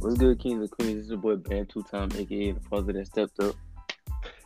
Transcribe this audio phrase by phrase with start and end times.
[0.00, 0.94] What's good, kings and queens?
[0.94, 3.54] This is your boy Band Two Time, aka the father that stepped up.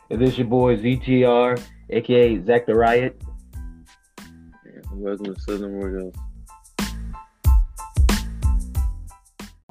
[0.09, 3.21] And this your boy ZTR, aka Zach the Riot.
[4.65, 6.15] And welcome to Southern Royals.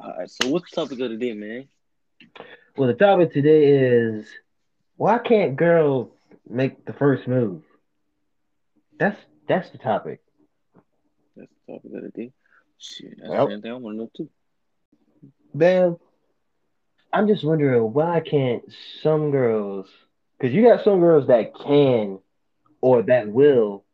[0.01, 1.67] Alright, so what's the topic of the day, man?
[2.77, 4.25] Well, the topic today is
[4.95, 6.09] why can't girls
[6.49, 7.61] make the first move?
[8.99, 10.21] That's that's the topic.
[11.35, 12.31] That's the topic of the day.
[12.77, 13.47] Shit, that's Well.
[13.47, 14.29] the same thing I want to know too.
[15.53, 15.97] Man,
[17.13, 18.63] I'm just wondering why can't
[19.01, 19.87] some girls?
[20.37, 22.19] Because you got some girls that can
[22.81, 23.85] or that will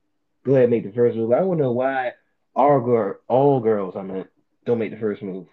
[0.44, 1.32] go ahead and make the first move.
[1.32, 2.14] I want to know why
[2.56, 4.26] our girl, all girls, I mean,
[4.66, 5.48] don't make the first move.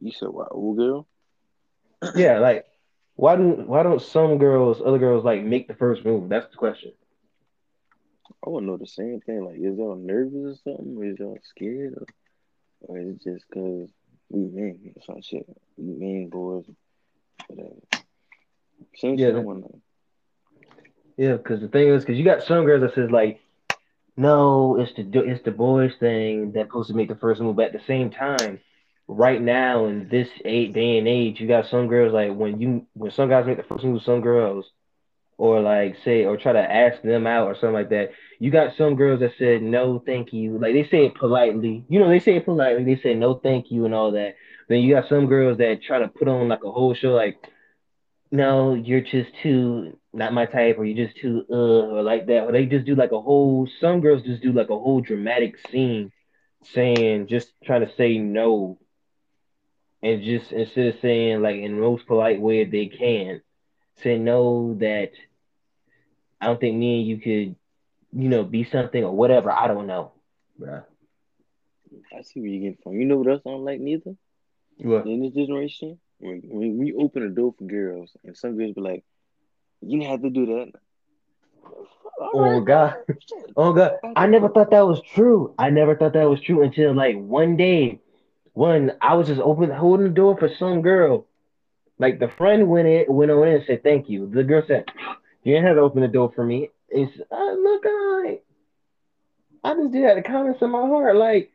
[0.00, 1.06] You said what, old girl?
[2.14, 2.66] Yeah, like
[3.16, 6.28] why do why don't some girls, other girls, like make the first move?
[6.28, 6.92] That's the question.
[8.44, 9.44] I want to know the same thing.
[9.44, 10.96] Like, is y'all nervous or something?
[10.96, 11.94] Or is y'all scared?
[11.96, 12.06] Or,
[12.82, 13.90] or is it just because
[14.30, 15.46] we or some shit?
[15.76, 16.64] We men boys,
[17.48, 17.74] whatever.
[18.96, 19.80] Same Yeah, shit I that- want to know.
[21.16, 23.40] Yeah, because the thing is, because you got some girls that says like,
[24.16, 27.56] no, it's the it's the boys thing that's supposed to make the first move.
[27.56, 28.60] But at the same time,
[29.08, 32.86] right now in this eight day and age, you got some girls like when you
[32.94, 34.70] when some guys make the first move, some girls,
[35.40, 38.10] or like say or try to ask them out or something like that.
[38.38, 40.58] You got some girls that said no, thank you.
[40.58, 41.82] Like they say it politely.
[41.88, 42.84] You know, they say it politely.
[42.84, 44.34] They say no, thank you, and all that.
[44.68, 47.38] Then you got some girls that try to put on like a whole show, like,
[48.30, 52.44] no, you're just too not my type, or you're just too uh, or like that.
[52.44, 53.66] Or they just do like a whole.
[53.80, 56.12] Some girls just do like a whole dramatic scene,
[56.64, 58.78] saying just trying to say no,
[60.02, 63.40] and just instead of saying like in the most polite way they can,
[64.02, 65.12] say no that
[66.40, 67.56] I don't think me and you could,
[68.12, 69.50] you know, be something or whatever.
[69.50, 70.12] I don't know,
[70.60, 70.84] bruh.
[72.16, 72.94] I see where you're getting from.
[72.94, 74.14] You know what else I don't like neither?
[74.78, 75.06] What?
[75.06, 78.80] in this generation, when, when we open the door for girls, and some girls be
[78.80, 79.04] like,
[79.80, 80.72] "You didn't have to do that."
[82.20, 82.94] Oh God.
[83.56, 85.54] Oh God, I never thought that was true.
[85.58, 88.00] I never thought that was true until like one day,
[88.52, 91.26] when I was just open holding the door for some girl.
[91.98, 94.30] Like the friend went in, went on in and said thank you.
[94.32, 94.86] The girl said,
[95.42, 98.38] "You didn't have to open the door for me." It's uh, look, I,
[99.64, 101.16] I just did have the comments in my heart.
[101.16, 101.50] Like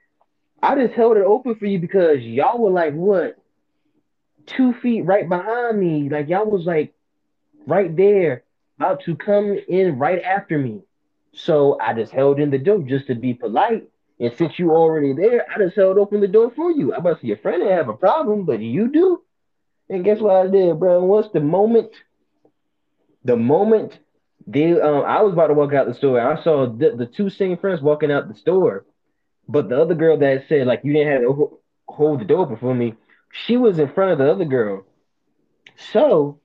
[0.61, 3.37] I just held it open for you because y'all were like what,
[4.45, 6.09] two feet right behind me.
[6.09, 6.93] Like y'all was like
[7.67, 8.43] right there,
[8.77, 10.81] about to come in right after me.
[11.33, 13.89] So I just held in the door just to be polite.
[14.19, 16.93] And since you already there, I just held open the door for you.
[16.93, 19.21] I to say your friend didn't have a problem, but you do.
[19.89, 21.03] And guess what I did, bro?
[21.03, 21.91] Once the moment,
[23.25, 23.99] the moment
[24.47, 27.29] they, um, I was about to walk out the store, I saw the, the two
[27.29, 28.85] same friends walking out the store,
[29.49, 32.57] but the other girl that said like you didn't have to hold the door open
[32.57, 32.93] for me,
[33.31, 34.85] she was in front of the other girl.
[35.91, 36.39] So,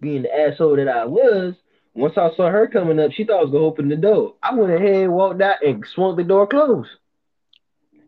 [0.00, 1.54] being the asshole that I was,
[1.94, 4.36] once I saw her coming up, she thought I was gonna open the door.
[4.42, 6.90] I went ahead, walked out, and swung the door closed.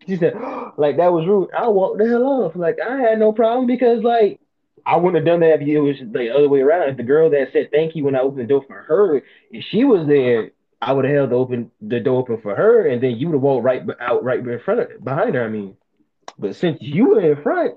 [0.07, 0.35] She said,
[0.77, 1.51] like that was rude.
[1.57, 2.55] I walked the hell off.
[2.55, 4.41] Like I had no problem because like
[4.87, 6.91] I wouldn't have done that if it was the other way around.
[6.91, 9.65] If the girl that said thank you when I opened the door for her, if
[9.71, 10.51] she was there,
[10.81, 13.35] I would have held the open the door open for her, and then you would
[13.35, 15.45] have walked right out right in front of behind her.
[15.45, 15.77] I mean,
[16.39, 17.75] but since you were in front,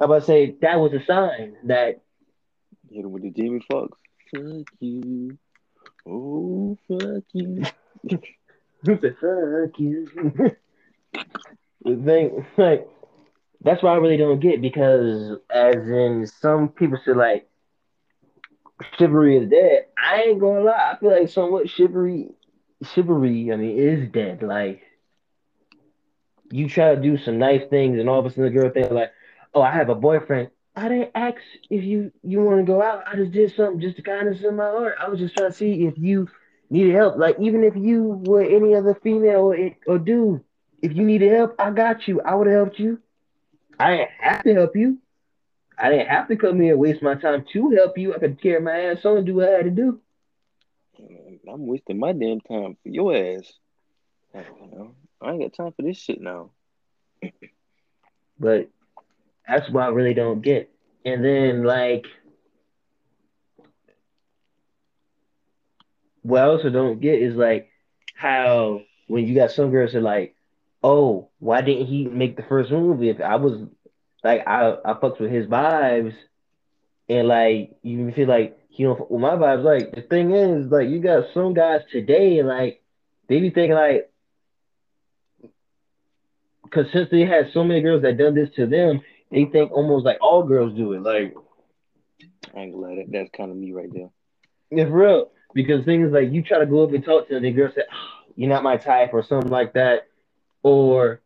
[0.00, 2.00] I about to say that was a sign that
[2.90, 3.98] Hit him with the Jamie Foxx.
[4.34, 5.38] Fuck you.
[6.06, 7.64] Oh, fuck you.
[8.84, 10.06] Fuck you?
[11.84, 12.88] the thing, like,
[13.60, 17.48] that's why I really don't get because, as in, some people say like,
[18.98, 19.86] chivalry is dead.
[20.02, 20.92] I ain't gonna lie.
[20.92, 22.28] I feel like somewhat chivalry,
[22.82, 23.52] chivalry.
[23.52, 24.42] I mean, is dead.
[24.42, 24.82] Like,
[26.50, 28.90] you try to do some nice things, and all of a sudden the girl think
[28.90, 29.12] like,
[29.54, 31.36] "Oh, I have a boyfriend." I didn't ask
[31.70, 33.02] if you you want to go out.
[33.06, 34.94] I just did something just to kindness in my heart.
[35.00, 36.28] I was just trying to see if you
[36.70, 37.16] needed help.
[37.16, 39.56] Like even if you were any other female or,
[39.86, 40.42] or dude,
[40.82, 42.20] if you needed help, I got you.
[42.20, 43.00] I would have helped you.
[43.78, 44.98] I didn't have to help you.
[45.78, 48.14] I didn't have to come here and waste my time to help you.
[48.14, 50.00] I could carry my ass on and do what I had to do.
[51.00, 53.52] Mm, I'm wasting my damn time for your ass.
[54.34, 56.50] Know, I ain't got time for this shit now.
[58.40, 58.68] But
[59.48, 60.70] that's what I really don't get.
[61.04, 62.06] And then like
[66.22, 67.68] what I also don't get is like
[68.14, 70.36] how when you got some girls that like,
[70.82, 73.02] oh, why didn't he make the first move?
[73.02, 73.68] If I was
[74.24, 76.14] like I I fucks with his vibes
[77.08, 79.64] and like you feel like he don't fuck with my vibes.
[79.64, 82.82] Like the thing is like you got some guys today like
[83.28, 84.10] they be thinking like
[86.64, 90.04] because since they had so many girls that done this to them, they think almost
[90.04, 91.02] like all girls do it.
[91.02, 91.34] Like
[92.54, 94.10] I'm gonna that, that's kind of me right there.
[94.70, 97.52] it's real because things like you try to go up and talk to them, the
[97.52, 100.07] girl say, "Ah, "You're not my type" or something like that,
[100.68, 101.20] or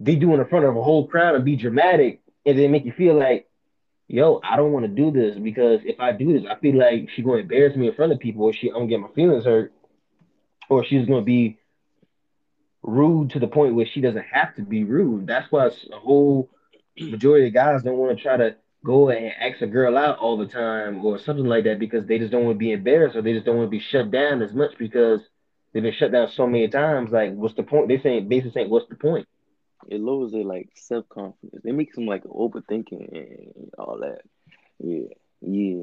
[0.00, 2.92] they do in front of a whole crowd and be dramatic, and then make you
[2.92, 3.48] feel like,
[4.08, 7.10] "Yo, I don't want to do this because if I do this, I feel like
[7.10, 9.08] she's going to embarrass me in front of people, or she I'm gonna get my
[9.08, 9.72] feelings hurt,
[10.68, 11.58] or she's gonna be
[12.82, 15.26] rude to the point where she doesn't have to be rude.
[15.26, 16.50] That's why a whole
[16.98, 20.36] majority of guys don't want to try to go and ask a girl out all
[20.36, 23.22] the time or something like that because they just don't want to be embarrassed or
[23.22, 25.20] they just don't want to be shut down as much because
[25.76, 26.78] they've been shut down so many mm-hmm.
[26.78, 27.10] times.
[27.10, 27.88] Like, what's the point?
[27.88, 29.28] They saying basically saying, what's the point?
[29.88, 31.62] It lowers their like self confidence.
[31.66, 34.22] It makes them like overthinking and all that.
[34.78, 35.08] Yeah,
[35.42, 35.82] yeah.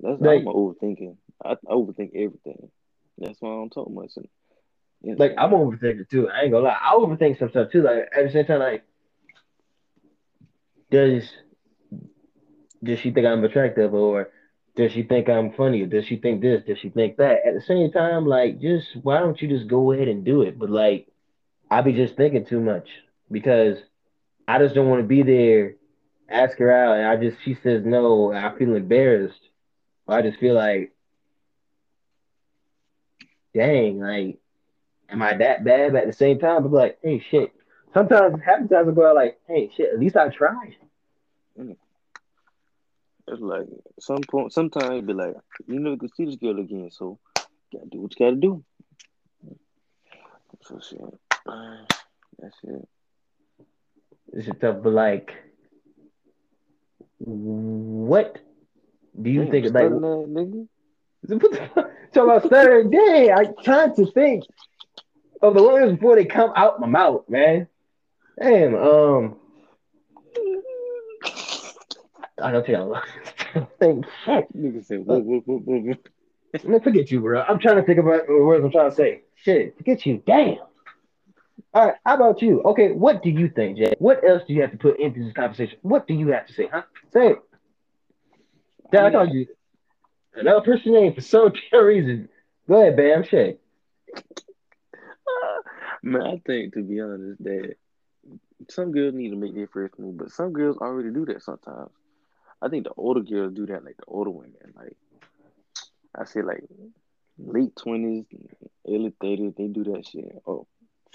[0.00, 1.16] That's Like- I'm overthinking.
[1.42, 2.70] I, I overthink everything.
[3.16, 4.12] That's why I don't talk much.
[4.16, 4.28] And,
[5.00, 6.28] you know, Like, I'm overthinking too.
[6.28, 6.78] I ain't gonna lie.
[6.78, 7.80] I overthink some stuff too.
[7.82, 8.84] Like at the same time, like,
[10.90, 11.30] does
[12.84, 14.28] does she think I'm attractive or
[14.76, 15.82] does she think I'm funny?
[15.82, 16.62] Or does she think this?
[16.66, 17.46] Does she think that?
[17.46, 20.58] At the same time, like, just why don't you just go ahead and do it?
[20.58, 21.08] But like,
[21.70, 22.88] I be just thinking too much
[23.30, 23.78] because
[24.46, 25.74] I just don't want to be there,
[26.28, 29.40] ask her out, and I just she says no, I feel embarrassed.
[30.06, 30.92] I just feel like,
[33.54, 34.38] dang, like,
[35.08, 35.92] am I that bad?
[35.92, 37.52] But at the same time, I'm like, hey, shit.
[37.94, 39.92] Sometimes, half the time, I go out like, hey, shit.
[39.92, 40.76] At least I tried.
[41.58, 41.76] Mm.
[43.28, 43.66] It's like
[44.00, 44.52] some point.
[44.52, 45.34] Sometimes be like
[45.66, 47.18] you never could see this girl again, so
[47.72, 48.64] you gotta do what you gotta do.
[50.62, 51.00] So shit.
[52.38, 52.88] That's it.
[54.32, 55.34] It's tough, but like,
[57.18, 58.38] what
[59.20, 59.64] do you Damn, think?
[59.66, 59.90] Like, that
[60.28, 60.68] nigga.
[62.12, 62.90] The about stuttering.
[62.90, 64.44] Dang, I'm trying to think
[65.42, 67.68] of the words before they come out my mouth, man.
[68.40, 69.36] Damn, um,
[72.42, 74.06] I don't think I think.
[74.24, 75.94] Fuck, Nigga said, whoa, whoa, whoa, whoa.
[76.64, 77.42] man, forget you, bro.
[77.42, 79.22] I'm trying to think about the words I'm trying to say.
[79.36, 80.22] Shit, forget you.
[80.26, 80.58] Damn.
[81.72, 82.62] All right, how about you?
[82.62, 83.94] Okay, what do you think, Jay?
[83.98, 85.78] What else do you have to put into this conversation?
[85.82, 86.82] What do you have to say, huh?
[87.12, 87.38] Say it.
[88.92, 89.46] Dad, I called you
[90.34, 92.28] another person name for some damn reason.
[92.68, 93.24] Go ahead, Bam.
[93.24, 93.60] Shit.
[96.02, 97.74] Man, I think to be honest that
[98.70, 101.90] some girls need to make their first move, but some girls already do that sometimes.
[102.62, 104.54] I think the older girls do that, like the older women.
[104.74, 104.96] Like
[106.14, 106.64] I say, like
[107.38, 108.24] late twenties,
[108.88, 110.24] early thirties, they do that shit.
[110.46, 110.66] Oh,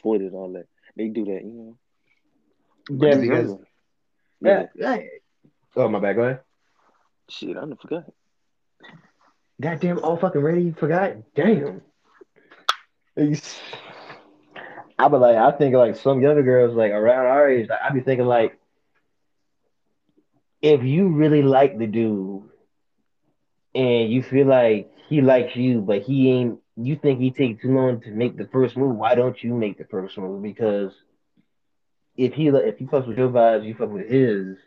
[0.03, 0.67] 40s, all that.
[0.95, 1.77] They do that, you know.
[2.89, 3.67] Yeah, the because younger-
[4.41, 4.97] yeah, yeah.
[5.75, 6.15] Oh my bad.
[6.15, 6.39] Go ahead.
[7.29, 8.05] Shit, I done forgot.
[9.59, 10.63] Goddamn, all fucking ready.
[10.63, 11.15] You forgot.
[11.35, 11.81] Damn.
[13.17, 17.69] I be like, I think like some younger girls like around our age.
[17.69, 18.59] Like, I be thinking like,
[20.61, 22.43] if you really like the dude,
[23.73, 27.73] and you feel like he likes you, but he ain't, you think he takes too
[27.73, 28.95] long to make the first move.
[28.95, 30.41] Why don't you make the first move?
[30.41, 30.91] Because
[32.15, 34.57] if he if he fucks with your vibes, you fuck with his.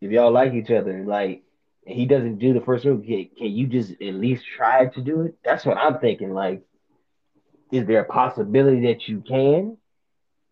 [0.00, 1.42] If y'all like each other, like
[1.86, 5.22] he doesn't do the first move, can, can you just at least try to do
[5.22, 5.36] it?
[5.44, 6.32] That's what I'm thinking.
[6.32, 6.62] Like,
[7.72, 9.76] is there a possibility that you can?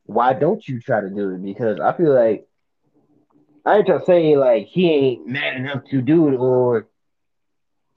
[0.05, 1.43] Why don't you try to do it?
[1.43, 2.49] Because I feel like
[3.69, 6.89] I ain't trying to say like he ain't mad enough to do it or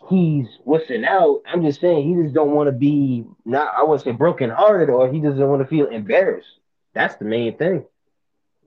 [0.10, 1.44] he's wussing out.
[1.48, 4.90] I'm just saying he just don't want to be not I wouldn't say broken hearted
[4.90, 6.50] or he doesn't want to feel embarrassed.
[6.94, 7.86] That's the main thing.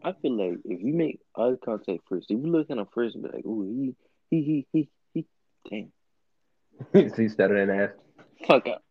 [0.02, 3.16] I feel like if you make eye contact first, if you look at him first
[3.16, 3.94] and be like, ooh, he,
[4.30, 5.26] he, he, he,
[5.70, 5.90] he,
[6.92, 7.90] damn, See stuttering ass.
[8.46, 8.82] fuck up.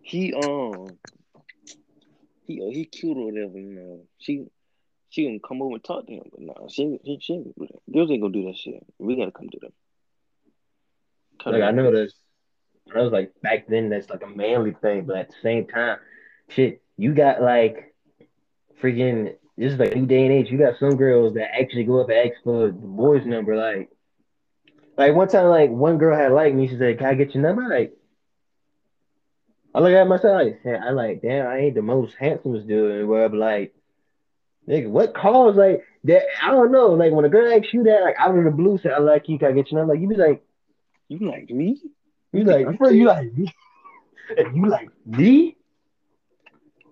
[0.00, 0.96] He, um,
[2.46, 4.00] he, uh, he cute or whatever, you know.
[4.18, 4.46] She,
[5.14, 7.68] she gonna come over and talk to him, but no, she, she, she ain't gonna
[7.68, 7.92] do that.
[7.92, 8.84] Girls ain't gonna do that shit.
[8.98, 9.72] We gotta come to them.
[11.42, 12.14] Cut Like I know that's
[12.94, 15.98] I was like back then that's like a manly thing, but at the same time,
[16.48, 17.94] shit, you got like
[18.82, 20.50] freaking this is like new day and age.
[20.50, 23.54] You got some girls that actually go up and ask for the boy's number.
[23.54, 23.90] Like,
[24.98, 26.66] like one time, like one girl had liked me.
[26.66, 27.96] She said, "Can I get your number?" Like,
[29.72, 32.98] I look at myself like, I like, damn, I ain't the most handsomest dude in
[32.98, 33.74] the world, but like,
[34.68, 36.22] nigga, what cause like that?
[36.42, 36.88] I don't know.
[36.88, 39.28] Like when a girl asks you that, like out of the blue, say, "I like
[39.28, 39.94] you," can I get your number?
[39.94, 40.42] Like you be like,
[41.08, 41.80] You like me?
[42.32, 43.54] you like, I'm bro, you like me?
[44.36, 45.56] And you like me?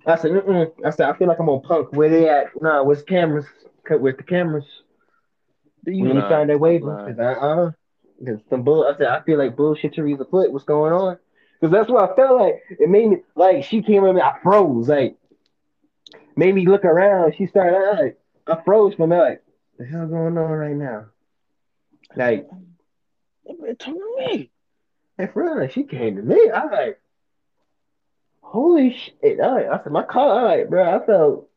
[0.06, 0.72] I said, Mm-mm.
[0.84, 1.92] I said, I feel like I'm on punk.
[1.92, 2.60] Where they at?
[2.60, 3.46] Nah, where's the cameras?
[3.84, 4.64] Cut with the cameras.
[5.84, 6.86] Do You me find that waiver.
[6.86, 7.16] lying.
[7.16, 7.70] Cause I, uh,
[8.24, 8.86] cause some bull.
[8.86, 10.52] I said, I feel like bullshittery's afoot.
[10.52, 11.18] What's going on?
[11.60, 12.62] Cause that's what I felt like.
[12.70, 14.20] It made me like she came at me.
[14.20, 14.88] I froze.
[14.88, 15.16] Like
[16.36, 17.34] made me look around.
[17.36, 19.18] She started like I froze from it.
[19.18, 19.42] Like,
[19.78, 21.06] the hell going on right now?
[22.16, 22.46] Like,
[23.46, 24.50] It told me.
[25.18, 26.50] and for real, like, she came to me.
[26.50, 27.00] I like,
[28.40, 29.40] holy shit!
[29.40, 30.38] I, I said, my car.
[30.40, 30.96] I like, bro.
[31.00, 31.48] I felt.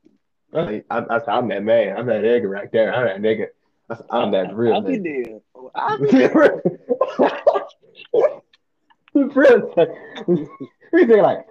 [0.54, 1.98] I, like, I, I said, I'm that man.
[1.98, 2.94] I'm that nigga right there.
[2.94, 3.48] I'm that nigga.
[3.90, 5.26] I said, I'm that real I'll be nigga.
[5.26, 5.70] there.
[5.76, 6.62] I'll be there.
[9.14, 9.90] For real, like,
[10.28, 11.46] we think like,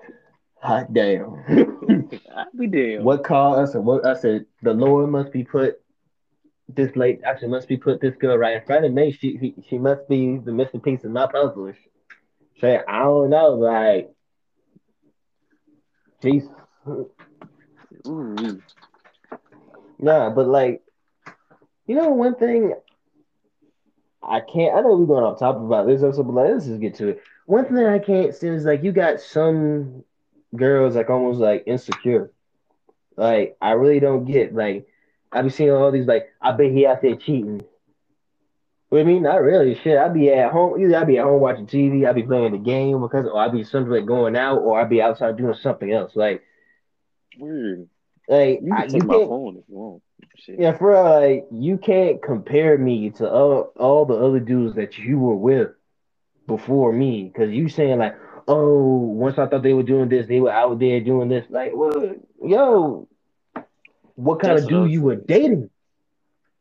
[0.64, 1.44] hot damn.
[2.58, 3.02] Be there.
[3.02, 3.82] what caused us?
[3.82, 5.80] What I said, the Lord must be put
[6.68, 7.20] this late.
[7.24, 9.12] Actually, must be put this girl right in front of me.
[9.12, 11.72] She he, she must be the missing piece of my puzzle.
[12.60, 14.10] Say, I don't know, like,
[16.22, 16.44] she's
[18.06, 18.62] Ooh,
[19.98, 20.82] nah, but like,
[21.86, 22.74] you know, one thing
[24.22, 24.76] I can't.
[24.76, 27.08] I know we're going off topic about this episode, but like, let's just get to
[27.08, 27.22] it.
[27.46, 30.04] One thing I can't stand is like you got some
[30.56, 32.30] girls like almost like insecure.
[33.16, 34.86] Like I really don't get like
[35.32, 37.62] I be seeing all these like I bet he out there cheating.
[38.88, 39.74] What I mean, not really.
[39.74, 40.80] Shit, I be at home.
[40.80, 43.48] Either I be at home watching TV, I be playing the game because, or I
[43.48, 46.14] be something like going out, or I be outside doing something else.
[46.14, 46.42] Like,
[47.36, 47.88] weird.
[48.28, 49.28] like You I, can you take my can't.
[49.28, 50.02] phone if you want.
[50.36, 50.60] Shit.
[50.60, 55.18] Yeah, for like you can't compare me to all, all the other dudes that you
[55.18, 55.70] were with
[56.46, 60.40] before me, because you saying like, oh, once I thought they were doing this, they
[60.40, 61.44] were out there doing this.
[61.48, 63.08] Like, what, yo,
[64.14, 65.70] what kind That's of dude you were dating?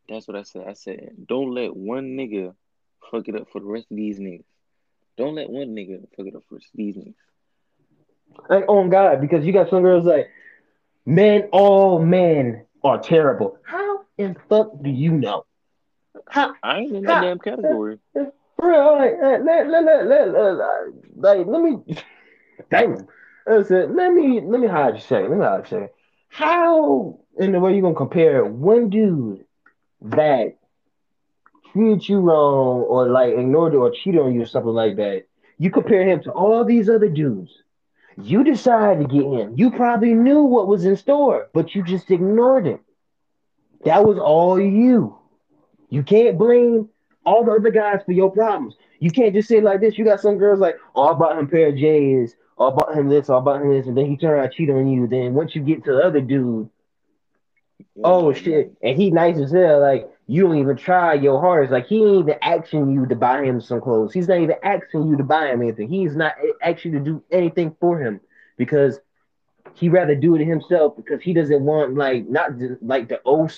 [0.08, 0.66] That's what I said.
[0.68, 2.54] I said, don't let one nigga
[3.10, 4.44] fuck it up for the rest of these niggas.
[5.16, 7.14] Don't let one nigga fuck it up for these niggas.
[8.48, 10.28] Like, oh God, because you got some girls like,
[11.06, 13.58] men, all men are terrible.
[13.62, 15.46] How in fuck do you know?
[16.28, 17.20] How, I ain't in that Ha!
[17.20, 17.98] damn category.
[18.56, 21.96] For real, like, eh, let, let, let, let, let, let- like, let me,
[22.70, 23.06] damn.
[23.46, 25.30] Listen, let me, let me hide you second.
[25.30, 25.88] Let me hide you second.
[26.28, 29.44] How in the way you gonna compare one dude
[30.02, 30.56] that
[31.72, 35.24] treated you wrong or like ignored you or cheated on you or something like that?
[35.58, 37.50] You compare him to all these other dudes.
[38.16, 39.54] You decided to get him.
[39.56, 42.80] You probably knew what was in store, but you just ignored it.
[43.84, 45.18] That was all you.
[45.90, 46.88] You can't blame
[47.26, 48.76] all the other guys for your problems.
[49.00, 49.98] You can't just say like this.
[49.98, 52.74] You got some girls like, oh, I bought him a pair of J's, or I
[52.74, 54.76] bought him this, or I bought him this, and then he turned around and cheated
[54.76, 55.06] on you.
[55.06, 56.70] Then once you get to the other dude,
[58.02, 59.80] oh shit, and he nice as hell.
[59.80, 61.72] Like you don't even try your hardest.
[61.72, 64.12] Like he ain't even asking you to buy him some clothes.
[64.12, 65.88] He's not even asking you to buy him anything.
[65.88, 68.20] He's not asking you to do anything for him
[68.56, 69.00] because
[69.74, 72.50] he rather do it himself because he doesn't want like not
[72.80, 73.48] like the owe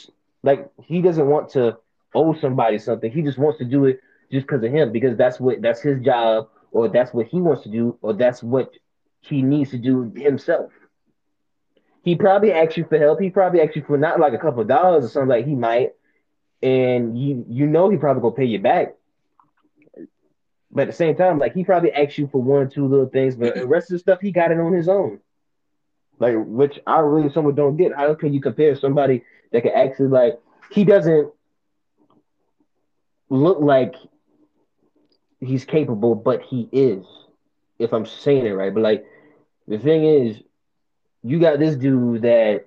[0.43, 1.77] like he doesn't want to
[2.17, 3.13] owe somebody something.
[3.13, 4.01] He just wants to do it
[4.33, 7.63] just because of him because that's what that's his job or that's what he wants
[7.63, 8.73] to do or that's what
[9.21, 10.73] he needs to do himself.
[12.03, 13.21] He probably asks you for help.
[13.21, 15.55] He probably asks you for not like a couple of dollars or something like he
[15.55, 15.91] might,
[16.63, 18.95] and you you know he probably gonna pay you back.
[20.71, 23.09] But at the same time, like he probably asks you for one or two little
[23.09, 25.21] things, but the rest of the stuff he got it on his own.
[26.19, 27.95] Like which I really someone don't get.
[27.95, 30.39] How can you compare somebody that can actually like
[30.71, 31.33] he doesn't
[33.29, 33.95] look like
[35.41, 37.05] he's capable, but he is.
[37.79, 39.05] If I'm saying it right, but like
[39.69, 40.41] the thing is,
[41.23, 42.65] you got this dude that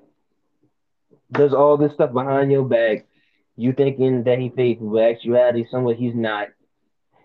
[1.31, 3.05] does all this stuff behind your back.
[3.55, 6.49] You thinking that he faithful, but actuality, somewhere he's not.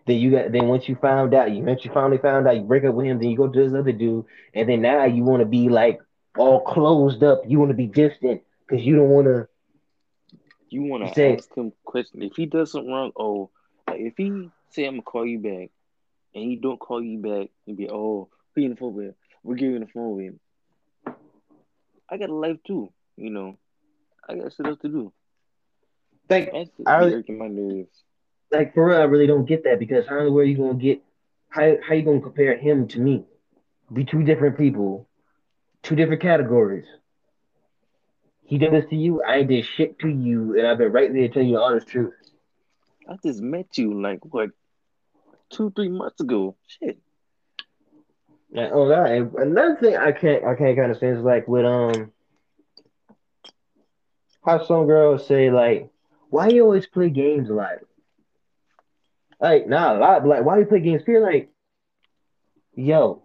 [0.07, 2.63] Then you got then once you found out, you once you finally found out, you
[2.63, 4.25] break up with him, then you go to this other dude,
[4.55, 6.01] and then now you want to be like
[6.37, 7.43] all closed up.
[7.47, 9.49] You want to be distant because you don't want to.
[10.75, 12.25] You want to ask him questions.
[12.25, 13.51] If he does something wrong, oh,
[13.87, 15.71] like if he say I'm gonna call you back,
[16.35, 19.15] and he don't call you back, and be oh, we in the phone with,
[19.45, 20.27] we're giving the phone with.
[20.27, 20.41] him.
[22.11, 23.57] I got a life too, you know.
[24.29, 25.13] I got stuff to do.
[26.29, 26.53] Like
[26.85, 28.03] I really- my nerves.
[28.51, 30.75] like for real, I really don't get that because how in the world you gonna
[30.75, 31.03] get
[31.51, 33.25] how how you gonna compare him to me?
[33.93, 35.09] Be two different people,
[35.85, 36.87] two different categories.
[38.47, 41.29] He did this to you, I did shit to you, and I've been right there
[41.29, 42.13] telling you the honest truth.
[43.09, 44.51] I just met you like what,
[45.51, 46.57] two three months ago.
[46.67, 46.99] Shit.
[48.53, 51.49] Like, oh God, and another thing I can't I can't kind of understand is like
[51.49, 52.13] with um
[54.45, 55.91] how some girls say like,
[56.31, 57.79] why you always play games a lot?
[59.41, 61.03] Like, nah, a lot, but like, why you play games?
[61.05, 61.51] Feel like,
[62.75, 63.24] yo,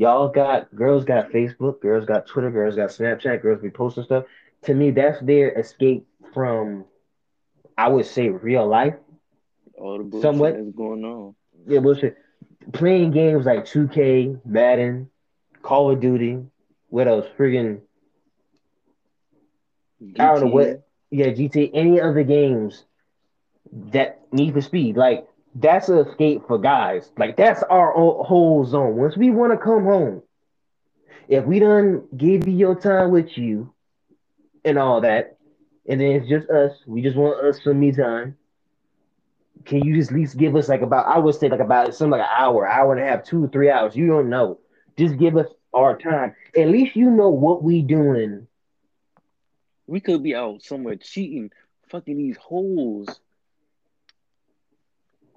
[0.00, 4.24] y'all got girls got Facebook, girls got Twitter, girls got Snapchat, girls be posting stuff.
[4.62, 6.86] To me, that's their escape from,
[7.76, 8.94] I would say, real life.
[9.78, 10.54] All the bullshit Somewhat.
[10.54, 11.34] that's going on.
[11.66, 12.16] Yeah, bullshit.
[12.72, 15.10] Playing games like 2K, Madden,
[15.60, 16.44] Call of Duty,
[16.88, 17.26] what else?
[17.38, 17.82] Friggin'
[20.18, 20.82] I don't know what.
[21.10, 21.72] Yeah, GTA.
[21.74, 22.84] Any other games
[23.92, 27.10] that Need for Speed, like that's an escape for guys.
[27.18, 28.96] Like that's our whole zone.
[28.96, 30.22] Once we want to come home,
[31.28, 33.72] if we done give you your time with you
[34.64, 35.38] and all that,
[35.88, 38.36] and then it's just us, we just want us some me time.
[39.64, 42.18] Can you just at least give us like about I would say like about something
[42.18, 43.94] like an hour, hour and a half, two, three hours.
[43.94, 44.58] You don't know.
[44.96, 46.34] Just give us our time.
[46.56, 48.46] At least you know what we doing.
[49.86, 51.50] We could be out somewhere cheating,
[51.88, 53.20] fucking these holes.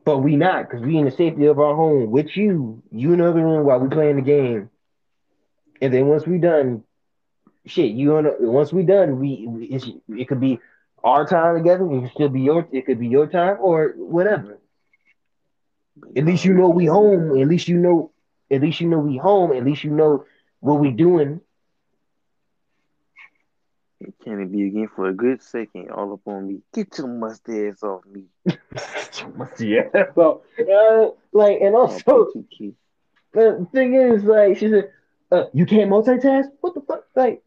[0.06, 2.84] But we not, because we in the safety of our home with you.
[2.92, 4.70] You in the other room while we playing the game.
[5.82, 6.84] And then once we done,
[7.66, 9.48] shit, you on once we done, we
[10.10, 10.60] it could be
[11.04, 11.90] our time together.
[11.92, 14.60] It could still be your it could be your time or whatever.
[16.16, 17.40] At least you know we home.
[17.40, 18.12] At least you know.
[18.52, 19.54] At least you know we home.
[19.54, 20.26] At least you know
[20.60, 21.42] what we doing.
[24.24, 25.92] Can it be again for a good second?
[25.92, 26.62] All up on me.
[26.74, 28.26] Get your mustache off me.
[29.36, 30.42] mustache off.
[30.60, 32.34] Uh, like and also
[33.34, 34.92] the thing is like she said,
[35.32, 36.50] uh, you can't multitask.
[36.62, 37.06] What the fuck?
[37.16, 37.44] Like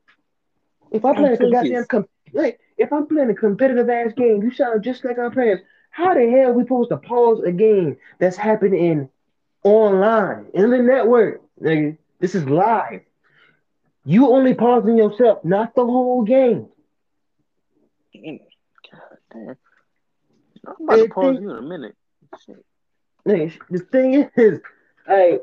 [0.90, 4.50] if I play a goddamn com- like if I'm playing a competitive ass game, you
[4.52, 5.64] sound just like our parents.
[5.90, 9.08] How the hell are we supposed to pause a game that's happening
[9.64, 11.40] online in the network?
[11.60, 13.00] Nigga, this is live.
[14.06, 16.68] You only pausing yourself, not the whole game.
[18.14, 18.38] God
[19.32, 19.56] damn.
[20.64, 21.96] I'm about to pause you in a minute.
[23.25, 24.60] The thing is,
[25.08, 25.40] I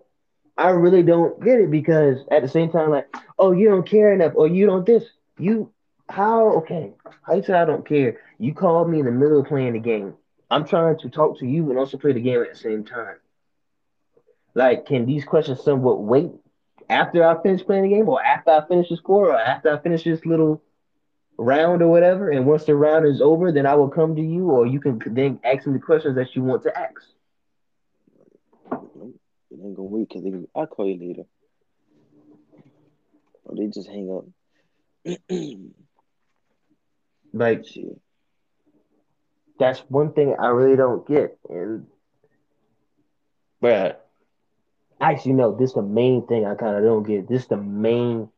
[0.58, 4.14] I really don't get it because at the same time, like, oh, you don't care
[4.14, 5.04] enough, or you don't this.
[5.38, 5.70] You
[6.10, 6.94] how okay?
[7.24, 8.22] How you say I don't care?
[8.40, 10.14] You called me in the middle of playing the game.
[10.50, 13.18] I'm trying to talk to you and also play the game at the same time.
[14.54, 16.32] Like, can these questions somewhat wait
[16.90, 19.80] after I finish playing the game, or after I finish the score, or after I
[19.80, 20.62] finish this little
[21.38, 22.30] round or whatever?
[22.30, 25.00] And once the round is over, then I will come to you, or you can
[25.06, 27.02] then ask me the questions that you want to ask.
[28.72, 31.24] It ain't gonna wait because I'll call you later.
[33.46, 34.26] Or they just hang up.
[37.34, 38.00] like, Shit.
[39.60, 41.38] that's one thing I really don't get.
[41.50, 41.88] And,
[43.62, 44.10] but
[45.12, 47.28] actually, no, this is the main thing I kind of don't get.
[47.28, 48.30] This is the main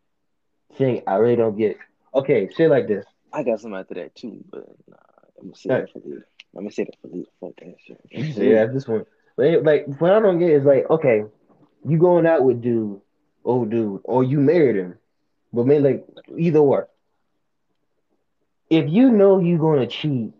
[0.77, 1.77] thing I really don't get.
[2.13, 3.05] Okay, say like this.
[3.31, 4.95] I got some after that too, but nah,
[5.39, 6.27] I'm gonna say that for later.
[6.55, 7.29] I'm gonna say that for later.
[7.39, 8.37] Fuck that shit.
[8.37, 9.05] Yeah, this one.
[9.37, 11.25] Like, what I don't get is like, okay,
[11.87, 13.01] you going out with dude,
[13.43, 14.97] old dude, or you married him,
[15.51, 16.05] but man, like
[16.37, 16.87] either or.
[18.69, 20.33] If you know you're gonna cheat,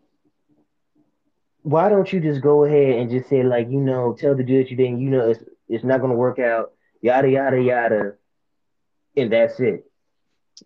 [1.62, 4.70] why don't you just go ahead and just say like, you know, tell the dude
[4.72, 8.13] you didn't, you know, it's it's not gonna work out, yada yada yada,
[9.15, 9.86] and that's it.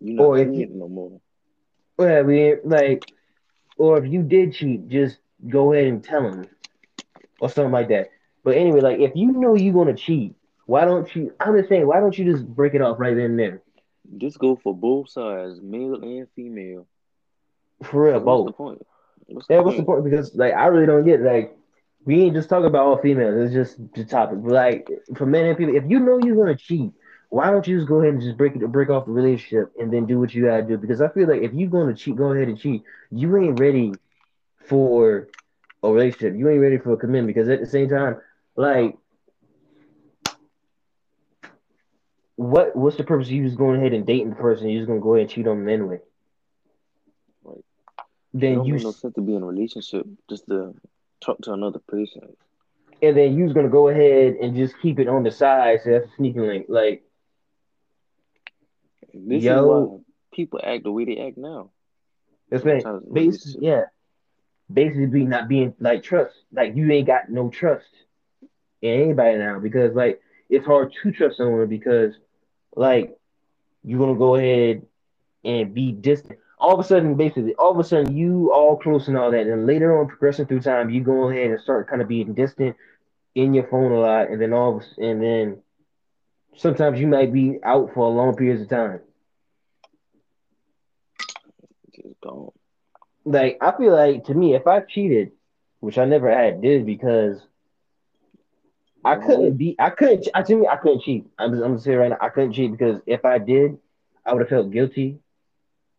[0.00, 1.20] You know, or if you, no more.
[1.96, 3.04] Well, mean, like,
[3.76, 6.46] or if you did cheat, just go ahead and tell him,
[7.40, 8.10] or something like that.
[8.44, 10.34] But anyway, like if you know you're gonna cheat,
[10.66, 11.34] why don't you?
[11.40, 13.62] I'm just saying, why don't you just break it off right then and there?
[14.18, 16.86] Just go for both sides, male and female.
[17.82, 18.46] For real, both.
[18.46, 18.86] The point?
[19.26, 19.66] What's the yeah, point?
[19.66, 20.04] what's the point?
[20.04, 21.56] Because like I really don't get like
[22.04, 23.36] we ain't just talking about all females.
[23.36, 24.38] It's just the topic.
[24.42, 26.92] But like for men and people, if you know you're gonna cheat,
[27.28, 29.92] why don't you just go ahead and just break it, break off the relationship, and
[29.92, 30.76] then do what you gotta do?
[30.76, 32.82] Because I feel like if you're gonna cheat, go ahead and cheat.
[33.10, 33.92] You ain't ready
[34.66, 35.28] for
[35.82, 36.34] a relationship.
[36.36, 37.34] You ain't ready for a commitment.
[37.34, 38.16] Because at the same time,
[38.56, 38.96] like,
[42.36, 44.68] what what's the purpose of you just going ahead and dating the person?
[44.68, 45.98] You're just gonna go ahead and cheat on them anyway.
[47.44, 47.64] Right.
[48.32, 50.74] Then you no sense to be in a relationship just to
[51.20, 52.36] talk to another person.
[53.02, 56.06] And then you're gonna go ahead and just keep it on the side, so that's
[56.06, 56.66] a sneaking link.
[56.68, 57.02] Like,
[59.14, 60.02] this yo,
[60.32, 61.70] people act the way they act now.
[62.50, 62.84] That's right.
[63.12, 63.84] Basically, yeah.
[64.72, 66.34] Basically, not being like trust.
[66.52, 67.88] Like you ain't got no trust
[68.82, 72.14] in anybody now because like it's hard to trust someone because
[72.74, 73.16] like
[73.82, 74.86] you're gonna go ahead
[75.44, 76.38] and be distant.
[76.60, 79.46] All of a sudden, basically, all of a sudden, you all close and all that,
[79.46, 82.76] and later on, progressing through time, you go ahead and start kind of being distant
[83.34, 85.62] in your phone a lot, and then all of a, and then
[86.56, 89.00] sometimes you might be out for a long periods of time.
[91.94, 92.50] Just gone.
[93.24, 95.32] Like I feel like to me, if I cheated,
[95.80, 97.40] which I never had did because
[99.04, 99.76] I couldn't be.
[99.78, 100.28] I couldn't.
[100.34, 101.26] I to me, I couldn't cheat.
[101.38, 103.78] I'm, I'm gonna say right now, I couldn't cheat because if I did,
[104.24, 105.18] I would have felt guilty,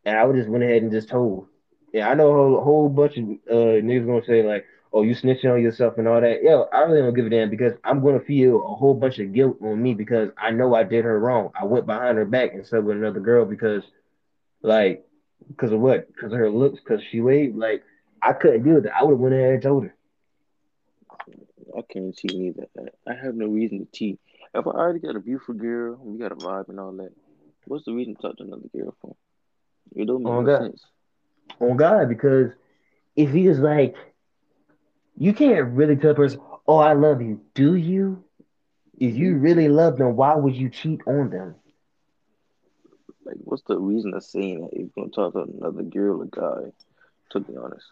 [0.05, 1.47] and I would just went ahead and just told.
[1.93, 5.13] Yeah, I know a whole, whole bunch of uh, niggas gonna say like, "Oh, you
[5.15, 8.03] snitching on yourself and all that." Yo, I really don't give a damn because I'm
[8.03, 11.19] gonna feel a whole bunch of guilt on me because I know I did her
[11.19, 11.51] wrong.
[11.59, 13.83] I went behind her back and slept with another girl because,
[14.61, 15.05] like,
[15.49, 16.07] Because of what?
[16.13, 16.79] Because of her looks?
[16.79, 17.55] Because she weighed?
[17.55, 17.83] Like,
[18.21, 18.91] I couldn't deal with it.
[18.97, 19.95] I would have went ahead and told her.
[21.77, 22.67] I can't cheat neither.
[23.07, 24.19] I have no reason to cheat.
[24.53, 27.11] If I already got a beautiful girl, we got a vibe and all that,
[27.65, 29.15] what's the reason to talk to another girl for?
[29.95, 30.57] It don't make no God.
[30.57, 30.85] sense.
[31.59, 32.51] On God, because
[33.15, 33.95] if he is like,
[35.17, 38.23] you can't really tell a person, "Oh, I love you." Do you?
[38.99, 41.55] If you really love them, why would you cheat on them?
[43.25, 46.25] Like, what's the reason of saying that if you're gonna talk to another girl or
[46.25, 46.71] guy?
[47.31, 47.85] To be honest,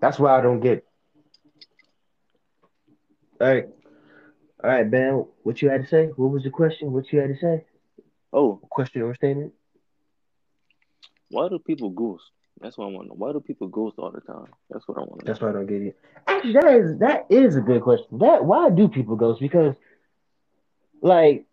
[0.00, 0.78] That's why I don't get.
[0.78, 0.86] It.
[3.40, 3.68] All right,
[4.64, 5.26] all right, Ben.
[5.44, 6.06] What you had to say?
[6.16, 6.92] What was the question?
[6.92, 7.64] What you had to say?
[8.32, 9.52] Oh, Question or statement?
[11.30, 12.24] why do people ghost?
[12.60, 13.14] That's what I want to know.
[13.14, 14.46] Why do people ghost all the time?
[14.70, 15.32] That's what I want to know.
[15.32, 15.98] That's why I don't get it.
[16.26, 18.18] Actually, that is that is a good question.
[18.18, 19.40] That why do people ghost?
[19.40, 19.76] Because
[21.00, 21.46] like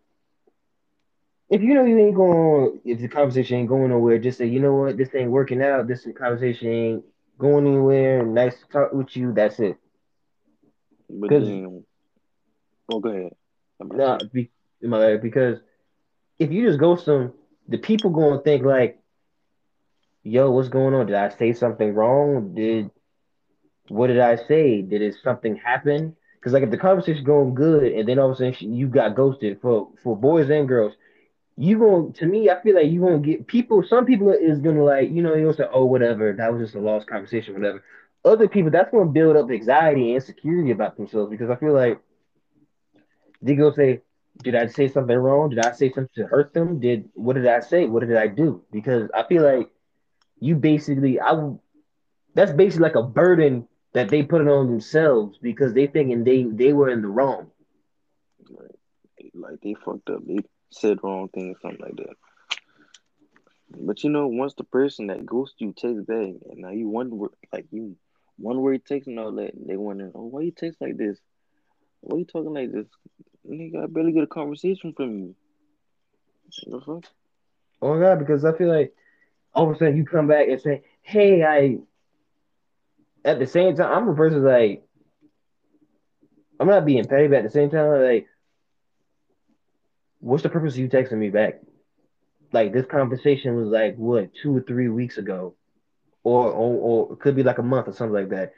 [1.49, 4.59] if you know you ain't going, if the conversation ain't going nowhere, just say, you
[4.59, 5.87] know what, this ain't working out.
[5.87, 7.05] This conversation ain't
[7.37, 8.25] going anywhere.
[8.25, 9.31] Nice to talk with you.
[9.31, 9.77] That's it.
[11.07, 11.83] But Because then,
[12.91, 13.35] oh, go ahead.
[13.79, 14.49] I'm about nah, be,
[15.21, 15.59] because
[16.39, 17.33] if you just ghost them,
[17.67, 18.99] the people gonna think like,
[20.23, 21.05] yo, what's going on?
[21.07, 22.53] Did I say something wrong?
[22.55, 22.91] Did
[23.89, 24.81] what did I say?
[24.81, 26.15] Did it something happen?
[26.35, 29.15] Because like if the conversation's going good and then all of a sudden you got
[29.15, 30.93] ghosted for for boys and girls,
[31.57, 33.83] you going to me, I feel like you gonna get people.
[33.83, 36.79] Some people is gonna like, you know, you'll say, oh, whatever, that was just a
[36.79, 37.83] lost conversation, whatever.
[38.25, 41.99] Other people, that's gonna build up anxiety and insecurity about themselves because I feel like
[43.41, 44.01] they gonna say,
[44.43, 45.49] did I say something wrong?
[45.49, 46.79] Did I say something to hurt them?
[46.79, 47.85] Did what did I say?
[47.87, 48.63] What did I do?
[48.71, 49.69] Because I feel like
[50.39, 51.51] you basically, I
[52.33, 56.43] that's basically like a burden that they put it on themselves because they thinking they
[56.43, 57.51] they were in the wrong.
[58.49, 60.25] like, like they fucked up.
[60.25, 60.39] They
[60.71, 62.15] said wrong things, or something like that.
[63.69, 67.31] But you know, once the person that ghosts you takes back, and now you word,
[67.53, 67.95] like you
[68.37, 71.19] one word takes and all that, they wonder, oh, why you text like this?
[72.05, 72.85] Why you talking like this?
[73.49, 75.35] Nigga, I barely get a conversation from you.
[76.67, 77.03] The fuck?
[77.81, 78.93] Oh God, because I feel like
[79.53, 81.79] all of a sudden you come back and say, hey, I
[83.27, 84.83] at the same time, I'm a person like
[86.59, 88.27] I'm not being petty, but at the same time, like,
[90.19, 91.59] what's the purpose of you texting me back?
[92.53, 95.55] Like this conversation was like what two or three weeks ago,
[96.23, 98.53] or or, or it could be like a month or something like that.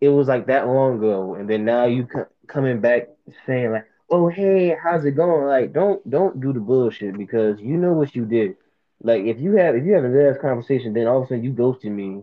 [0.00, 3.08] It was like that long ago, and then now you co- coming back
[3.46, 5.46] saying like, oh hey, how's it going?
[5.46, 8.56] Like don't don't do the bullshit because you know what you did.
[9.02, 11.44] Like if you have if you have a last conversation, then all of a sudden
[11.44, 12.22] you ghosted me,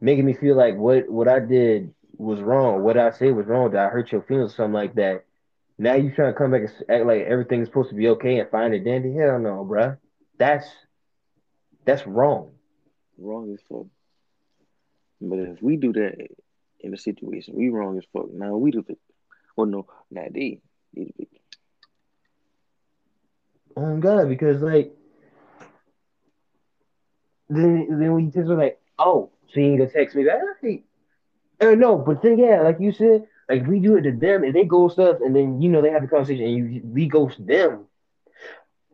[0.00, 3.70] making me feel like what what I did was wrong, what I said was wrong,
[3.72, 5.24] that I hurt your feelings, something like that
[5.78, 8.50] Now you trying to come back and act like everything's supposed to be okay and
[8.50, 9.14] find it dandy?
[9.14, 9.98] Hell no, bruh.
[10.38, 10.66] That's
[11.84, 12.50] that's wrong.
[13.18, 13.86] Wrong as fuck.
[15.20, 16.16] But if we do that
[16.80, 18.32] in a situation, we wrong as fuck.
[18.32, 18.98] Now we do it.
[19.56, 20.60] Well, no, not they.
[20.94, 21.28] they do it.
[23.76, 24.92] Oh God, because like
[27.48, 30.40] then then we just were like, oh, so you ain't gonna text me back?
[31.60, 34.54] Uh, no, but then yeah, like you said, like we do it to them and
[34.54, 37.44] they ghost us, and then you know they have the conversation and you we ghost
[37.44, 37.86] them.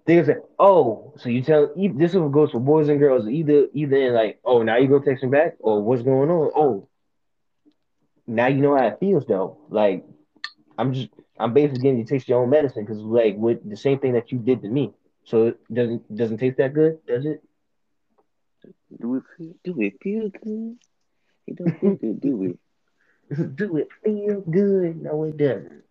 [0.07, 3.97] They say, oh, so you tell this one goes for boys and girls, either either
[3.97, 6.51] in like, oh, now you go text me back, or what's going on?
[6.55, 6.89] Oh,
[8.27, 9.59] now you know how it feels though.
[9.69, 10.05] Like
[10.79, 11.09] I'm just
[11.39, 14.13] I'm basically getting you to taste your own medicine because like with the same thing
[14.13, 14.93] that you did to me.
[15.25, 17.43] So it doesn't doesn't taste that good, does it?
[19.01, 20.77] Do it feel, do it feel good?
[21.47, 22.59] It don't feel good, do it?
[23.57, 25.03] Do it feel good?
[25.03, 25.83] No, it doesn't.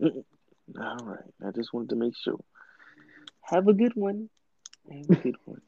[0.00, 1.24] All right.
[1.44, 2.38] I just wanted to make sure.
[3.42, 4.30] Have a good one.
[4.88, 5.60] Have a good one.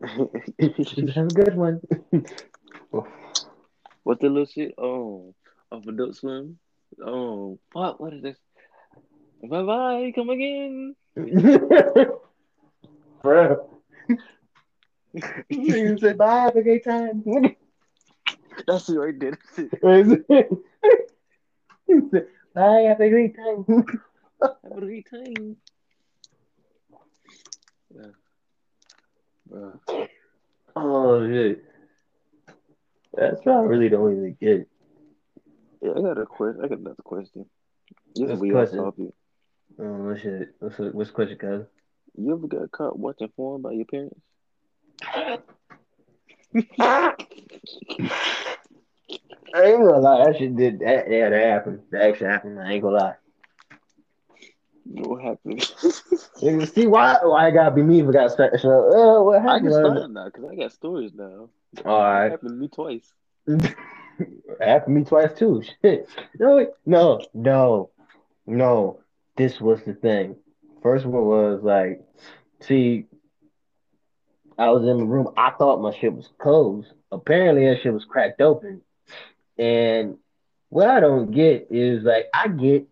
[1.14, 1.80] Have a good one.
[4.06, 4.72] What's the little shit?
[4.78, 5.34] Oh,
[5.72, 6.60] of Adult Swim.
[7.04, 7.98] Oh, fuck.
[7.98, 8.36] What is this?
[9.42, 10.12] Bye bye.
[10.14, 10.94] Come again.
[13.22, 13.68] Bro.
[15.48, 17.24] You say bye, have a great time.
[18.66, 19.38] That's it right there.
[19.56, 20.50] That's it.
[22.54, 23.64] bye, have a great time.
[24.40, 25.56] Have a great time.
[27.92, 28.12] Yeah.
[29.50, 30.08] Bruh.
[30.76, 31.64] Oh shit.
[33.16, 34.68] That's I really don't even get.
[35.82, 36.60] Yeah, I got a question.
[36.64, 37.46] I got another question.
[38.14, 38.78] This What's the off question?
[38.78, 39.14] topic.
[39.78, 40.54] Oh shit.
[40.58, 41.66] What's the, what's the question, cuz?
[42.16, 44.20] You ever got caught watching porn by your parents?
[49.54, 51.80] I ain't gonna lie, that shit did that yeah, that happened.
[51.90, 52.60] That actually happened.
[52.60, 53.14] I ain't gonna lie.
[54.84, 55.62] What happened?
[56.68, 57.16] See why?
[57.22, 58.30] Why I gotta be me if I got?
[58.30, 61.48] So, uh, what I can start now because I got stories now.
[61.84, 62.30] All It right.
[62.30, 63.12] happened to me twice.
[63.48, 63.70] happened
[64.60, 65.62] to me twice too.
[65.82, 66.08] Shit.
[66.38, 67.90] No, no, no,
[68.46, 69.00] no.
[69.36, 70.36] This was the thing.
[70.82, 72.00] First one was like,
[72.60, 73.06] see,
[74.58, 75.28] I was in the room.
[75.36, 76.92] I thought my shit was closed.
[77.12, 78.80] Apparently, that shit was cracked open.
[79.58, 80.16] And
[80.70, 82.86] what I don't get is like, I get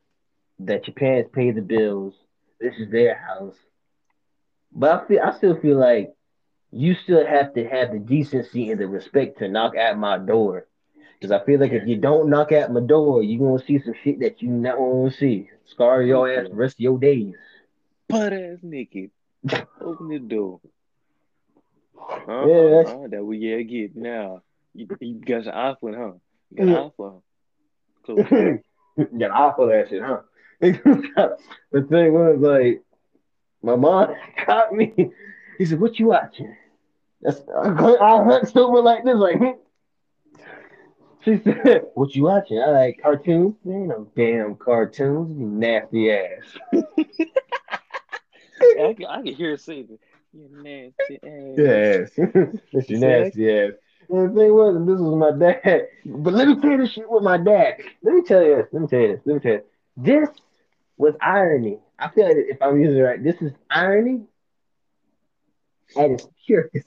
[0.61, 2.15] that your parents pay the bills.
[2.61, 3.57] This is their house.
[4.73, 6.15] But I feel, I still feel like
[6.75, 10.67] you still have to have the decency and the respect to knock at my door.
[11.19, 13.95] Because I feel like if you don't knock at my door, you're gonna see some
[14.03, 15.51] shit that you not want to see.
[15.67, 17.35] Scar your ass the rest of your days.
[18.09, 19.11] Butt ass naked.
[19.81, 20.61] Open the door.
[21.97, 24.43] Uh-huh, Yeah, that's- uh-huh, that we yeah get now.
[24.75, 26.13] You, you got your iPhone, huh?
[26.51, 26.89] You got an Yeah.
[26.99, 27.23] iPhone.
[28.05, 28.59] Close.
[29.19, 30.21] Got eye for that shit, huh?
[30.61, 32.83] the thing was like,
[33.63, 34.15] my mom
[34.47, 34.93] caught me.
[35.59, 36.55] He said, "What you watching?"
[37.25, 39.39] That's I I hunt someone like this, like.
[39.39, 39.51] hmm.
[41.25, 43.55] She said, "What you watching?" I like cartoons.
[43.65, 45.39] Man, no damn cartoons.
[45.39, 46.59] You nasty ass.
[48.61, 49.99] I, can, I can hear it say that.
[50.35, 51.55] You nasty ass.
[51.57, 52.11] Yes,
[52.73, 53.73] it's your nasty ass.
[54.11, 55.87] And the thing was, this was my dad.
[56.05, 57.77] But let me tell you this shit with my dad.
[58.03, 58.67] Let me tell you this.
[58.71, 59.21] Let me tell you this.
[59.25, 59.63] Let me tell you.
[59.97, 60.29] This
[60.99, 61.79] was irony.
[61.99, 64.25] I feel like if I'm using it right, this is irony
[65.97, 66.87] at its purest.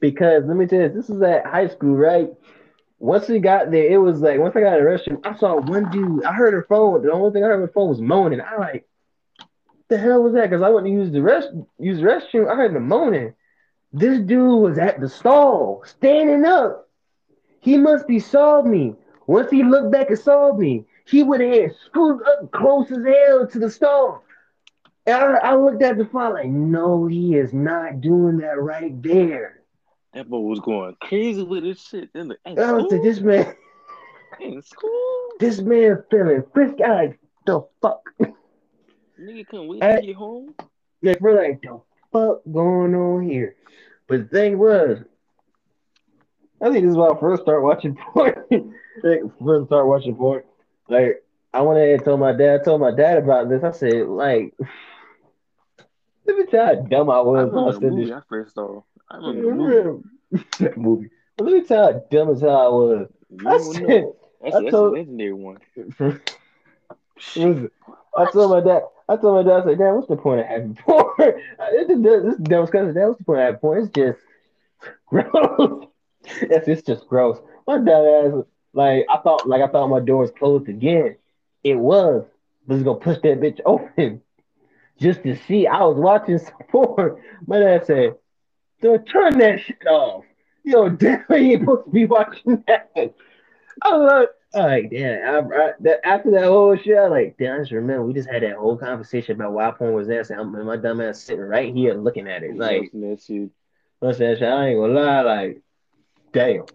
[0.00, 2.28] Because let me tell you, this was at high school, right?
[2.98, 5.60] Once we got there, it was like once I got in the restroom, I saw
[5.60, 6.24] one dude.
[6.24, 7.02] I heard her phone.
[7.02, 8.40] The only thing I heard the phone was moaning.
[8.40, 8.88] I like,
[9.88, 10.50] the hell was that?
[10.50, 12.50] Because I went to use the rest use the restroom.
[12.50, 13.34] I heard the moaning.
[13.92, 16.88] This dude was at the stall, standing up.
[17.60, 18.96] He must be saw me.
[19.26, 23.46] Once he looked back and saw me, he would have screwed up close as hell
[23.46, 24.24] to the stall.
[25.06, 29.00] And I, I looked at the file like, no, he is not doing that right
[29.02, 29.62] there.
[30.14, 32.10] That boy was going crazy with his shit.
[32.14, 33.54] In the in I was like, this man,
[34.40, 35.28] In school?
[35.40, 36.84] this man feeling frisky.
[36.84, 38.02] I like, the fuck?
[39.20, 40.00] Nigga couldn't wait Hey.
[40.00, 40.54] to get home.
[41.02, 41.80] Like, we're like, the
[42.12, 43.56] fuck going on here?
[44.06, 44.98] But the thing was,
[46.60, 48.34] I think this is when I first started watching porn.
[49.02, 50.42] like, first start watching porn.
[50.88, 51.21] Like,
[51.54, 53.62] I went ahead and told my dad, I told my dad about this.
[53.62, 54.54] I said, like,
[56.26, 58.54] let me tell you how dumb I I was I said movie this I first
[58.54, 58.82] saw.
[59.10, 60.00] I remember
[60.60, 61.10] that movie.
[61.36, 63.08] But let me tell you how dumb as hell I was.
[63.30, 64.16] You I said, know.
[64.42, 65.58] That's, I that's told- a legendary one.
[67.36, 67.70] Listen,
[68.16, 70.46] I told my dad, I told my dad, I said, Dad, what's the point of
[70.46, 71.06] having porn?
[71.18, 72.94] this is dumb cousin.
[72.94, 73.78] Dad, what's the point of having porn?
[73.82, 74.18] It's just
[75.06, 75.86] gross.
[76.50, 77.38] Yes, it's just gross.
[77.66, 81.16] My dad asked, like, I thought, like, I thought my door was closed again.
[81.64, 82.24] It was,
[82.66, 84.22] but it's gonna push that bitch open
[84.98, 85.66] just to see.
[85.66, 87.22] I was watching some porn.
[87.46, 88.16] My dad said,
[88.80, 90.24] "Don't turn that shit off."
[90.64, 92.90] Yo, definitely ain't supposed to be watching that.
[93.82, 95.52] I was like, right, damn.
[95.52, 98.30] I, I, that, after that whole shit, I like, damn, I just remember we just
[98.30, 100.22] had that whole conversation about why porn was there.
[100.22, 102.56] So I'm, and my dumb ass sitting right here looking at it.
[102.56, 104.42] Like, what's that shit?
[104.42, 105.62] I ain't gonna lie, like,
[106.32, 106.66] damn.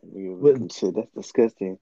[0.00, 1.78] What- shit, that's disgusting.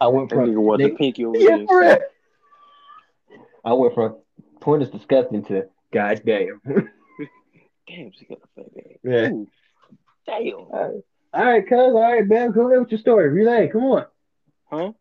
[0.00, 2.00] I went from nigga the nigga- pinky over yeah, there.
[3.64, 4.16] I went from
[4.60, 6.60] porn is disgusting to goddamn.
[7.88, 8.98] Damn, she got a fat ass.
[9.02, 9.30] Yeah.
[9.30, 9.48] Ooh,
[10.26, 10.54] damn.
[10.54, 11.02] All
[11.34, 11.78] right, cuz.
[11.78, 12.52] All right, man.
[12.52, 13.28] Go ahead with your story.
[13.30, 13.68] Relay.
[13.68, 14.06] Come on.
[14.70, 14.92] Huh?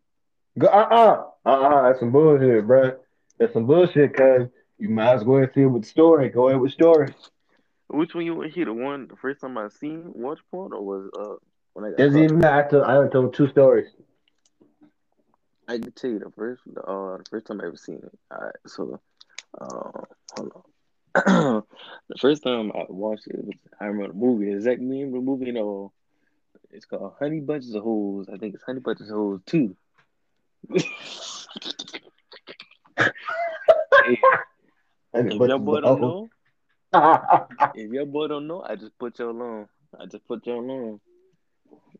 [0.57, 0.67] Go.
[0.67, 1.23] Uh.
[1.45, 1.49] Uh.
[1.49, 1.81] Uh.
[1.87, 2.97] That's some bullshit, bro.
[3.37, 4.47] That's some bullshit, cuz.
[4.77, 6.29] You might as well see it with story.
[6.29, 7.13] Go ahead with story.
[7.89, 8.65] Which one you want to hear?
[8.65, 11.35] The one the first time I seen watch porn, or was uh
[11.73, 12.65] when I Doesn't even matter.
[12.65, 13.89] I told, I told two stories.
[15.67, 18.19] I can tell you the first the, uh the first time I ever seen it.
[18.33, 18.99] Alright, so
[19.59, 19.91] uh
[20.35, 20.63] hold on.
[22.09, 24.51] the first time I watched it was I remember the movie.
[24.51, 25.91] Exactly remember the movie, you know.
[26.71, 28.29] It's called Honey Bunches of Holes.
[28.29, 29.75] I think it's Honey Bunches of Holes 2.
[35.13, 36.29] And if your boy don't know,
[37.75, 39.67] if your boy don't know, I just put y'all on.
[39.99, 41.01] I just put y'all on.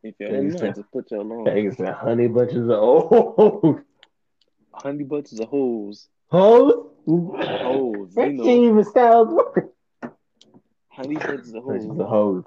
[0.03, 1.45] If I just put y'all on.
[1.45, 3.79] Nigga said honey bunches of oh
[4.73, 6.07] Honey Bunches of Hoes.
[6.29, 6.87] hoes.
[7.05, 8.43] Hoes, That you know.
[8.43, 9.65] shit even sounds worse.
[10.89, 11.99] Honey Bunches of Bunches Hoes.
[11.99, 12.43] of hoes.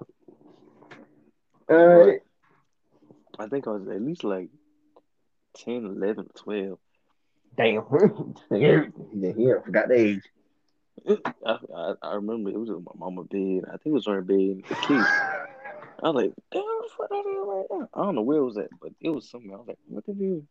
[1.68, 2.20] All right.
[3.38, 4.48] I think I was at least like
[5.58, 6.78] 10, 11, 12.
[7.56, 7.84] Damn.
[8.50, 10.22] yeah, yeah, forgot the age.
[11.46, 13.62] I, I, I remember it was in my mama's bed.
[13.68, 15.00] I think it was on her bed the key.
[16.04, 17.88] I was like, damn, what the fuck right now?
[17.94, 19.50] I don't know where it was at, but it was something.
[19.52, 20.42] I was like, what the hell?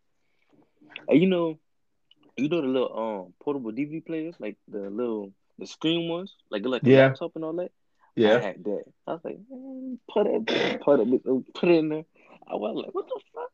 [1.07, 1.59] Hey, you know,
[2.35, 6.65] you know the little um portable DVD players, like the little the screen ones, like
[6.65, 7.09] like Yeah.
[7.09, 7.71] laptop and all that.
[8.15, 8.83] Yeah, I had that.
[9.05, 12.05] I was like, man, put it, put it, put it in there.
[12.47, 13.51] I was like, what the fuck?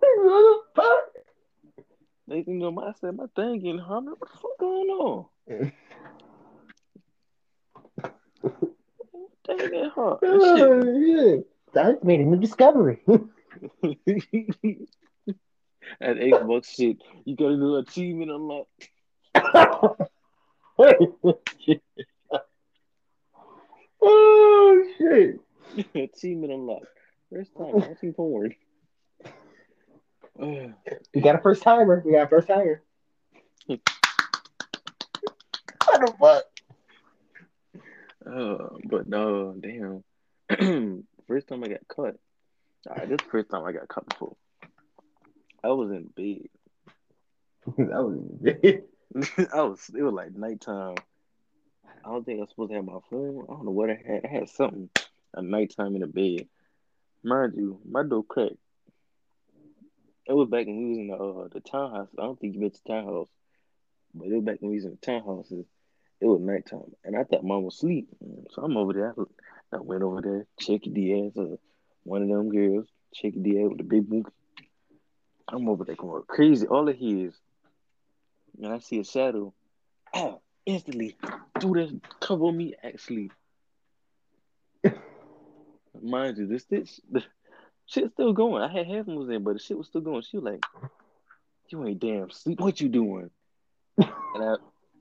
[0.00, 1.84] what the fuck?
[2.28, 4.04] They, you know, my, I said my thing getting hot.
[4.04, 5.26] What the fuck going on?
[9.46, 10.20] Thing getting hot.
[10.20, 11.36] That Oh, yeah.
[11.74, 13.00] That made a new discovery.
[13.06, 13.28] shit.
[16.00, 16.96] That Xbox shit.
[17.24, 18.88] You got a new achievement unlocked.
[20.78, 20.94] Hey.
[24.02, 25.40] Oh shit!
[25.94, 26.86] achievement unlocked.
[27.32, 28.54] First time watching porn.
[30.40, 30.72] Ugh.
[31.14, 32.02] We got a first timer.
[32.04, 32.82] We got a first timer.
[33.66, 33.80] what
[35.86, 36.44] the fuck?
[38.26, 40.04] Uh, but no, damn.
[41.28, 42.16] first time I got cut.
[43.08, 44.36] This first time I got cut before.
[45.62, 46.48] I was in bed.
[47.78, 50.96] that was I was it was like nighttime.
[52.04, 53.44] I don't think I was supposed to have my phone.
[53.48, 54.24] I don't know what I had.
[54.24, 54.88] I had something
[55.36, 56.46] at nighttime in the bed.
[57.24, 58.56] Mind you, my door cracked.
[60.28, 62.08] It was back when we was in the uh, the townhouse.
[62.18, 63.28] I don't think you been to townhouse,
[64.14, 65.66] but it was back when we was in the townhouses.
[66.20, 68.08] It was nighttime, and I thought mom was asleep.
[68.50, 69.14] So I'm over there.
[69.72, 71.58] I went over there, checked the ass of
[72.04, 74.32] one of them girls, checked the ass with the big book.
[75.48, 76.66] I'm over there going crazy.
[76.66, 77.34] All of hear is,
[78.62, 79.52] and I see a shadow.
[80.14, 81.16] Ah, instantly,
[81.60, 82.74] threw that cover on me.
[82.82, 83.30] Actually,
[86.02, 87.22] mind you, this this the
[87.84, 88.62] shit still going.
[88.62, 90.22] I had half was in, but the shit was still going.
[90.22, 90.64] She was like,
[91.68, 92.58] "You ain't damn sleep.
[92.58, 93.30] What you doing?"
[93.98, 94.56] and I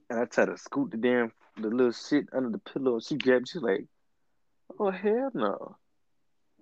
[0.10, 3.00] and I tried to scoot the damn the little shit under the pillow.
[3.00, 3.50] She grabbed.
[3.50, 3.86] She's like,
[4.80, 5.78] "Oh hell no!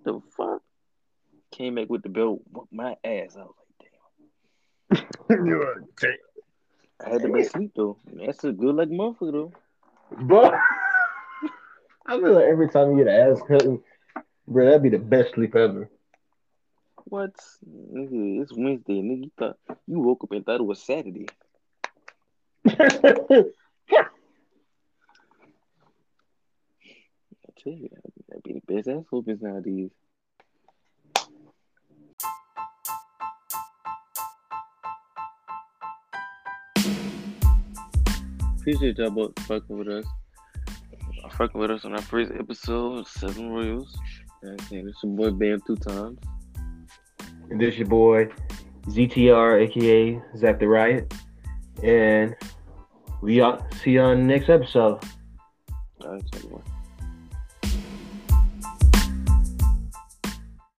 [0.04, 0.62] The fuck!"
[1.50, 3.36] Came back with the belt, whooped my ass.
[3.36, 3.54] I was
[4.90, 5.82] like, "Damn!" You are
[7.04, 7.98] I had to be sleep though.
[8.12, 9.52] That's a good like motherfucker though.
[10.22, 10.54] But
[12.06, 13.82] I feel like every time you get an ass cutting,
[14.46, 15.90] bro, that'd be the best sleep ever.
[17.04, 17.34] What?
[17.68, 19.02] Nigga, it's Wednesday.
[19.02, 21.26] Nigga, you thought you woke up and thought it was Saturday.
[22.66, 22.76] I
[27.62, 27.88] tell you,
[28.28, 29.90] that'd be the best ass whoopings nowadays.
[38.58, 40.06] Appreciate y'all both fucking with us.
[41.22, 43.94] Uh, fucking with us on our first episode, Seven Royals.
[44.42, 46.18] And it's your boy Bam two times.
[47.50, 48.30] And this your boy
[48.88, 51.12] ZTR, aka Zach the Riot,
[51.82, 52.34] and
[53.24, 55.02] we all see you on the next episode.